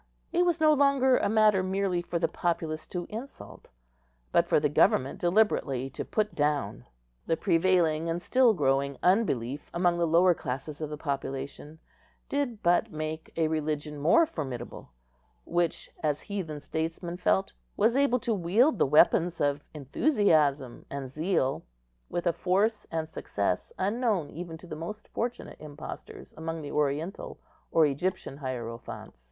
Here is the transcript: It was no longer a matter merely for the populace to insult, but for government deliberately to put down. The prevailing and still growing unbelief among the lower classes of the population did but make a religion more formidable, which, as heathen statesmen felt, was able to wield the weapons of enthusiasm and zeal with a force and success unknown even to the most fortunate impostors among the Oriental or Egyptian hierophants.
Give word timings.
It 0.33 0.47
was 0.47 0.59
no 0.59 0.73
longer 0.73 1.17
a 1.17 1.29
matter 1.29 1.61
merely 1.61 2.01
for 2.01 2.17
the 2.17 2.27
populace 2.27 2.87
to 2.87 3.05
insult, 3.07 3.67
but 4.31 4.47
for 4.47 4.57
government 4.59 5.19
deliberately 5.19 5.91
to 5.91 6.03
put 6.03 6.33
down. 6.33 6.85
The 7.27 7.37
prevailing 7.37 8.09
and 8.09 8.19
still 8.19 8.55
growing 8.55 8.97
unbelief 9.03 9.69
among 9.75 9.99
the 9.99 10.07
lower 10.07 10.33
classes 10.33 10.81
of 10.81 10.89
the 10.89 10.97
population 10.97 11.77
did 12.29 12.63
but 12.63 12.91
make 12.91 13.31
a 13.37 13.47
religion 13.47 13.99
more 13.99 14.25
formidable, 14.25 14.89
which, 15.45 15.91
as 16.01 16.21
heathen 16.21 16.61
statesmen 16.61 17.17
felt, 17.17 17.53
was 17.77 17.95
able 17.95 18.17
to 18.21 18.33
wield 18.33 18.79
the 18.79 18.87
weapons 18.87 19.39
of 19.39 19.63
enthusiasm 19.71 20.83
and 20.89 21.11
zeal 21.11 21.61
with 22.09 22.25
a 22.25 22.33
force 22.33 22.87
and 22.89 23.07
success 23.07 23.71
unknown 23.77 24.31
even 24.31 24.57
to 24.57 24.65
the 24.65 24.75
most 24.75 25.09
fortunate 25.09 25.57
impostors 25.61 26.33
among 26.35 26.63
the 26.63 26.71
Oriental 26.71 27.39
or 27.71 27.85
Egyptian 27.85 28.37
hierophants. 28.37 29.19